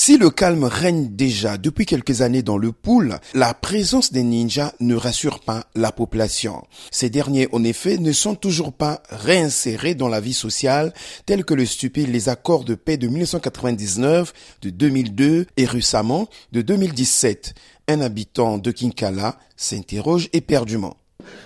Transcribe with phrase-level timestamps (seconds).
[0.00, 4.72] Si le calme règne déjà depuis quelques années dans le pool, la présence des ninjas
[4.78, 6.62] ne rassure pas la population.
[6.92, 10.94] Ces derniers, en effet, ne sont toujours pas réinsérés dans la vie sociale
[11.26, 14.32] tels que le stupide les accords de paix de 1999,
[14.62, 17.54] de 2002 et récemment de 2017.
[17.88, 20.96] Un habitant de Kinkala s'interroge éperdument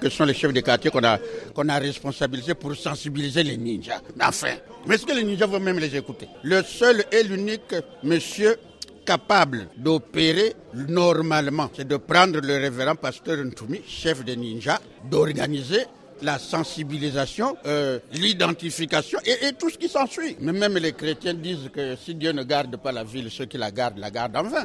[0.00, 4.00] que sont les chefs de quartier qu'on a, a responsabilisés pour sensibiliser les ninjas.
[4.16, 4.54] Mais enfin,
[4.86, 6.28] mais est-ce que les ninjas vont même les écouter?
[6.42, 8.56] Le seul et l'unique monsieur
[9.04, 14.78] capable d'opérer normalement, c'est de prendre le révérend pasteur Ntumi, chef des ninjas,
[15.10, 15.84] d'organiser
[16.22, 20.36] la sensibilisation, euh, l'identification et, tout ce qui s'ensuit.
[20.40, 23.58] Mais même les chrétiens disent que si Dieu ne garde pas la ville, ceux qui
[23.58, 24.64] la gardent la gardent en vain.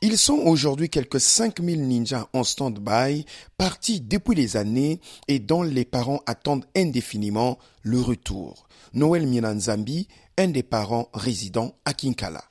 [0.00, 3.24] Ils sont aujourd'hui quelques 5000 ninjas en stand-by,
[3.56, 8.68] partis depuis les années et dont les parents attendent indéfiniment le retour.
[8.94, 10.06] Noël Miranzambi,
[10.38, 12.44] un des parents résidents à Kinkala.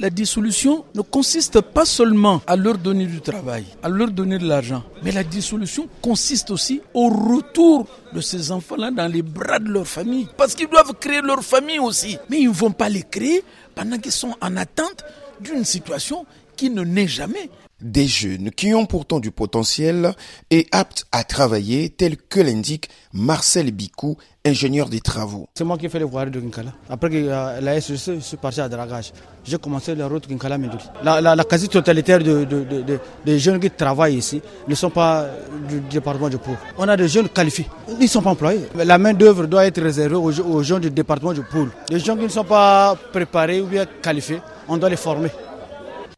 [0.00, 4.46] La dissolution ne consiste pas seulement à leur donner du travail, à leur donner de
[4.48, 9.68] l'argent, mais la dissolution consiste aussi au retour de ces enfants-là dans les bras de
[9.68, 10.26] leur famille.
[10.38, 12.16] Parce qu'ils doivent créer leur famille aussi.
[12.30, 15.04] Mais ils ne vont pas les créer pendant qu'ils sont en attente
[15.40, 16.24] d'une situation
[16.58, 17.48] qui ne naît jamais.
[17.80, 20.12] Des jeunes qui ont pourtant du potentiel
[20.50, 25.46] et aptes à travailler, tel que l'indique Marcel Bicou, ingénieur des travaux.
[25.54, 26.72] C'est moi qui ai fait le voyage de Kinkala.
[26.90, 29.12] Après que euh, la SEC, je suis parti à Dragage.
[29.44, 30.82] J'ai commencé la route Kinkala-Médouli.
[31.04, 35.28] La, la, quasi-totalité de, de, de, des jeunes qui travaillent ici ne sont pas
[35.68, 36.56] du département du Pau.
[36.78, 37.68] On a des jeunes qualifiés.
[37.88, 38.62] Ils ne sont pas employés.
[38.74, 41.68] La main-d'œuvre doit être réservée aux, aux gens du département du Pau.
[41.90, 45.30] Les gens qui ne sont pas préparés ou bien qualifiés, on doit les former.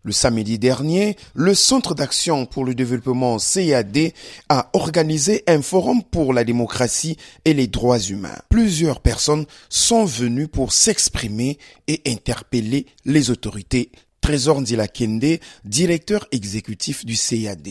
[0.03, 4.13] Le samedi dernier, le Centre d'action pour le développement CAD
[4.49, 8.39] a organisé un forum pour la démocratie et les droits humains.
[8.49, 13.91] Plusieurs personnes sont venues pour s'exprimer et interpeller les autorités.
[14.23, 14.63] Trésor
[14.95, 17.69] Kende, directeur exécutif du CAD.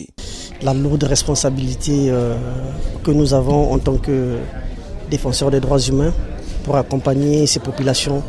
[0.62, 2.36] La lourde responsabilité euh,
[3.02, 4.38] que nous avons en tant que
[5.10, 6.14] défenseurs des droits humains
[6.62, 8.22] pour accompagner ces populations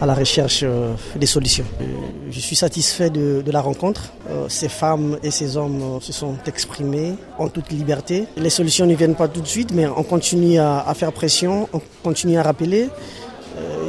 [0.00, 1.64] à la recherche euh, des solutions.
[1.80, 1.84] Euh,
[2.30, 4.12] je suis satisfait de, la rencontre.
[4.30, 8.26] Euh, ces femmes et ces hommes se sont exprimés en toute liberté.
[8.36, 11.80] Les solutions ne viennent pas tout de suite, mais on continue à, faire pression, on
[12.02, 12.88] continue à rappeler.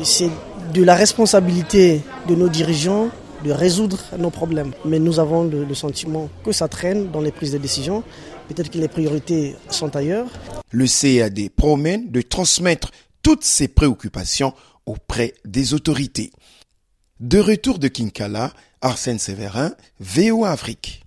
[0.03, 0.29] C'est
[0.73, 3.09] de la responsabilité de nos dirigeants
[3.43, 4.71] de résoudre nos problèmes.
[4.85, 8.03] Mais nous avons le, sentiment que ça traîne dans les prises de décision.
[8.47, 10.27] Peut-être que les priorités sont ailleurs.
[10.71, 14.53] Le CAD promet de transmettre toutes ces préoccupations
[14.85, 16.31] auprès des autorités.
[17.19, 21.05] De retour de Kinkala, Arsène Séverin, VOA Afrique.